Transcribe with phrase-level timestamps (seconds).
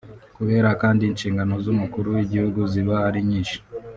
[0.35, 3.57] Kubera kandi inshingano z’Umukuru w’igihugu ziba ari nyinshi